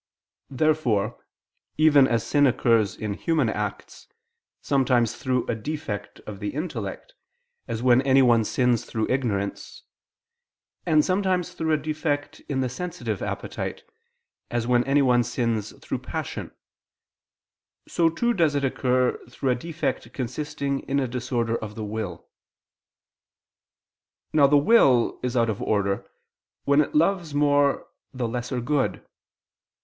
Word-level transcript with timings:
Therefore 0.49 1.23
even 1.77 2.07
as 2.07 2.25
sin 2.25 2.47
occurs 2.47 2.95
in 2.97 3.13
human 3.13 3.49
acts, 3.49 4.07
sometimes 4.59 5.15
through 5.15 5.45
a 5.45 5.53
defect 5.53 6.19
of 6.21 6.39
the 6.39 6.55
intellect, 6.55 7.13
as 7.67 7.83
when 7.83 8.01
anyone 8.01 8.43
sins 8.43 8.83
through 8.83 9.07
ignorance, 9.11 9.83
and 10.87 11.05
sometimes 11.05 11.53
through 11.53 11.71
a 11.73 11.77
defect 11.77 12.39
in 12.49 12.61
the 12.61 12.67
sensitive 12.67 13.21
appetite, 13.21 13.83
as 14.49 14.65
when 14.65 14.83
anyone 14.85 15.23
sins 15.23 15.71
through 15.77 15.99
passion, 15.99 16.49
so 17.87 18.09
too 18.09 18.33
does 18.33 18.55
it 18.55 18.65
occur 18.65 19.23
through 19.29 19.51
a 19.51 19.55
defect 19.55 20.11
consisting 20.13 20.79
in 20.89 20.99
a 20.99 21.07
disorder 21.07 21.55
of 21.57 21.75
the 21.75 21.85
will. 21.85 22.27
Now 24.33 24.47
the 24.47 24.57
will 24.57 25.19
is 25.21 25.37
out 25.37 25.51
of 25.51 25.61
order 25.61 26.09
when 26.63 26.81
it 26.81 26.95
loves 26.95 27.35
more 27.35 27.87
the 28.11 28.27
lesser 28.27 28.59
good. 28.61 29.05